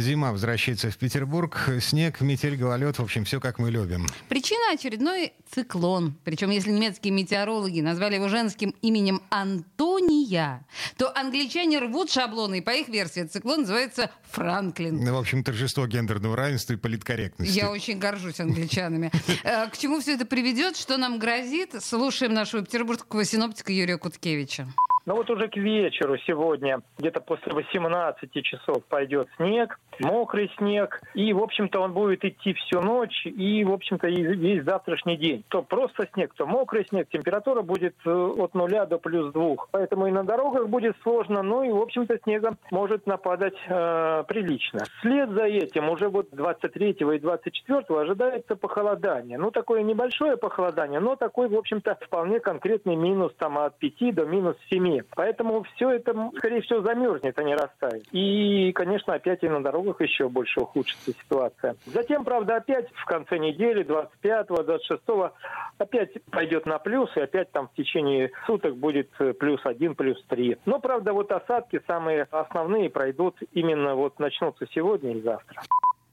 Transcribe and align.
Зима 0.00 0.32
возвращается 0.32 0.90
в 0.90 0.96
Петербург. 0.96 1.70
Снег, 1.80 2.20
метель, 2.20 2.56
гололед, 2.56 2.98
в 2.98 3.02
общем, 3.02 3.24
все 3.24 3.40
как 3.40 3.58
мы 3.58 3.70
любим. 3.70 4.06
Причина 4.28 4.72
очередной 4.72 5.32
циклон. 5.52 6.14
Причем, 6.24 6.50
если 6.50 6.70
немецкие 6.70 7.12
метеорологи 7.12 7.80
назвали 7.80 8.16
его 8.16 8.28
женским 8.28 8.74
именем 8.82 9.22
Антония, 9.30 10.66
то 10.96 11.16
англичане 11.16 11.78
рвут 11.78 12.10
шаблоны, 12.10 12.58
и 12.58 12.60
по 12.60 12.70
их 12.70 12.88
версии 12.88 13.24
циклон 13.24 13.60
называется 13.60 14.10
Франклин. 14.30 15.04
Ну, 15.04 15.14
в 15.14 15.18
общем, 15.18 15.44
торжество 15.44 15.86
гендерного 15.86 16.36
равенства 16.36 16.74
и 16.74 16.76
политкорректности. 16.76 17.56
Я 17.56 17.70
очень 17.70 17.98
горжусь 17.98 18.40
англичанами. 18.40 19.10
Э, 19.42 19.68
к 19.68 19.78
чему 19.78 20.00
все 20.00 20.14
это 20.14 20.24
приведет, 20.24 20.76
что 20.76 20.96
нам 20.96 21.18
грозит? 21.18 21.74
Слушаем 21.82 22.34
нашего 22.34 22.64
петербургского 22.64 23.24
синоптика 23.24 23.72
Юрия 23.72 23.98
Куткевича. 23.98 24.68
Но 25.06 25.16
вот 25.16 25.28
уже 25.28 25.48
к 25.48 25.56
вечеру 25.56 26.16
сегодня, 26.26 26.80
где-то 26.98 27.20
после 27.20 27.52
18 27.52 28.42
часов 28.42 28.84
пойдет 28.88 29.28
снег, 29.36 29.78
мокрый 30.00 30.50
снег, 30.56 31.00
и, 31.12 31.32
в 31.34 31.42
общем-то, 31.42 31.80
он 31.80 31.92
будет 31.92 32.24
идти 32.24 32.54
всю 32.54 32.80
ночь 32.80 33.26
и, 33.26 33.64
в 33.64 33.72
общем-то, 33.72 34.08
и 34.08 34.22
весь 34.22 34.64
завтрашний 34.64 35.16
день. 35.16 35.44
То 35.48 35.62
просто 35.62 36.08
снег, 36.14 36.32
то 36.34 36.46
мокрый 36.46 36.86
снег, 36.88 37.08
температура 37.10 37.60
будет 37.60 37.94
э, 38.06 38.10
от 38.10 38.54
нуля 38.54 38.86
до 38.86 38.98
плюс 38.98 39.32
двух. 39.32 39.68
Поэтому 39.72 40.06
и 40.06 40.10
на 40.10 40.24
дорогах 40.24 40.68
будет 40.68 40.96
сложно, 41.02 41.42
ну 41.42 41.62
и, 41.62 41.70
в 41.70 41.82
общем-то, 41.82 42.18
снега 42.24 42.56
может 42.70 43.06
нападать 43.06 43.54
э, 43.68 44.24
прилично. 44.26 44.84
Вслед 44.98 45.30
за 45.30 45.44
этим 45.44 45.90
уже 45.90 46.08
вот 46.08 46.28
23 46.32 46.90
и 46.92 47.18
24 47.18 47.84
ожидается 47.88 48.56
похолодание. 48.56 49.36
Ну, 49.36 49.50
такое 49.50 49.82
небольшое 49.82 50.38
похолодание, 50.38 51.00
но 51.00 51.16
такой, 51.16 51.48
в 51.48 51.56
общем-то, 51.56 51.98
вполне 52.00 52.40
конкретный 52.40 52.96
минус 52.96 53.32
там 53.38 53.58
от 53.58 53.78
5 53.78 54.14
до 54.14 54.24
минус 54.24 54.56
7 54.70 54.93
нет. 54.94 55.06
Поэтому 55.14 55.62
все 55.74 55.90
это, 55.90 56.30
скорее 56.36 56.60
всего, 56.62 56.80
замерзнет, 56.82 57.38
а 57.38 57.42
не 57.42 57.54
растает. 57.54 58.04
И, 58.12 58.72
конечно, 58.72 59.14
опять 59.14 59.42
и 59.42 59.48
на 59.48 59.62
дорогах 59.62 60.00
еще 60.00 60.28
больше 60.28 60.60
ухудшится 60.60 61.12
ситуация. 61.12 61.76
Затем, 61.86 62.24
правда, 62.24 62.56
опять 62.56 62.88
в 62.94 63.04
конце 63.04 63.38
недели, 63.38 63.84
25-го, 63.84 64.62
26-го, 64.62 65.32
опять 65.78 66.10
пойдет 66.30 66.66
на 66.66 66.78
плюс, 66.78 67.10
и 67.16 67.20
опять 67.20 67.50
там 67.52 67.68
в 67.68 67.74
течение 67.74 68.30
суток 68.46 68.76
будет 68.76 69.10
плюс 69.38 69.60
один, 69.64 69.94
плюс 69.94 70.22
три. 70.28 70.56
Но, 70.64 70.78
правда, 70.78 71.12
вот 71.12 71.32
осадки 71.32 71.80
самые 71.86 72.22
основные 72.30 72.90
пройдут 72.90 73.36
именно 73.52 73.94
вот 73.94 74.18
начнутся 74.18 74.66
сегодня 74.72 75.16
и 75.16 75.20
завтра. 75.20 75.62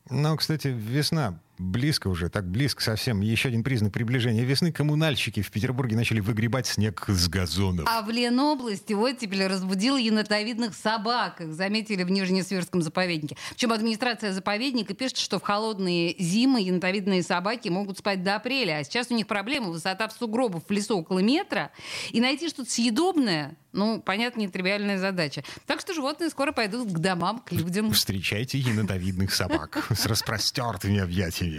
Ну, 0.09 0.35
кстати, 0.35 0.67
весна 0.67 1.35
близко 1.57 2.07
уже, 2.07 2.30
так 2.30 2.49
близко 2.49 2.81
совсем. 2.83 3.21
Еще 3.21 3.49
один 3.49 3.63
признак 3.63 3.94
приближения 3.94 4.44
весны. 4.44 4.71
Коммунальщики 4.71 5.41
в 5.41 5.52
Петербурге 5.52 5.95
начали 5.95 6.19
выгребать 6.19 6.67
снег 6.67 7.05
с 7.07 7.27
газонов. 7.27 7.88
А 7.89 8.02
в 8.02 8.09
Ленобласти 8.09 8.94
оттепель 8.94 9.45
разбудил 9.47 9.97
енотовидных 9.97 10.75
собак. 10.75 11.41
Их 11.41 11.53
заметили 11.53 12.03
в 12.03 12.11
Нижнесвирском 12.11 12.81
заповеднике. 12.81 13.38
Причем 13.52 13.72
администрация 13.72 14.33
заповедника 14.33 14.94
пишет, 14.94 15.17
что 15.17 15.39
в 15.39 15.44
холодные 15.44 16.16
зимы 16.17 16.61
енотовидные 16.61 17.23
собаки 17.23 17.69
могут 17.69 17.99
спать 17.99 18.23
до 18.23 18.35
апреля. 18.35 18.77
А 18.77 18.83
сейчас 18.83 19.11
у 19.11 19.16
них 19.16 19.27
проблема 19.27 19.69
высота 19.69 20.07
в 20.07 20.13
сугробов 20.13 20.63
в 20.67 20.72
лесу 20.72 20.97
около 20.97 21.19
метра. 21.19 21.72
И 22.11 22.22
найти 22.22 22.49
что-то 22.49 22.72
съедобное 22.72 23.55
ну, 23.73 24.02
понятно, 24.02 24.41
нетривиальная 24.41 24.97
задача. 24.97 25.44
Так 25.66 25.79
что 25.79 25.94
животные 25.94 26.29
скоро 26.29 26.52
пойдут 26.52 26.91
к 26.91 26.97
домам, 26.99 27.39
к 27.39 27.52
людям. 27.52 27.91
Встречайте 27.91 28.57
енотовидных 28.57 29.33
собак 29.33 29.88
с 29.89 30.05
распростертыми 30.05 30.99
объятиями. 30.99 31.50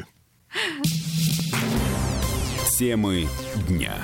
Темы 2.79 3.29
дня. 3.69 3.95